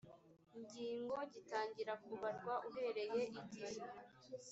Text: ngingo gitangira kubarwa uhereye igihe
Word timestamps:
ngingo 0.61 1.17
gitangira 1.33 1.93
kubarwa 2.03 2.53
uhereye 2.69 3.23
igihe 3.39 3.81